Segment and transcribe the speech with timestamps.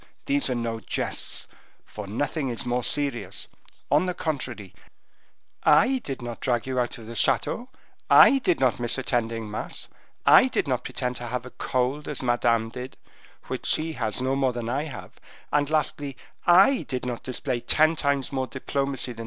[0.25, 1.47] These are no jests,
[1.85, 3.47] for nothing is more serious;
[3.91, 4.73] on the contrary,
[5.61, 7.69] I did not drag you out of the chateau;
[8.09, 9.89] I did not miss attending mass;
[10.25, 12.97] I did not pretend to have a cold, as Madame did,
[13.43, 15.19] which she has no more than I have;
[15.51, 19.19] and, lastly, I did not display ten times more diplomacy than M.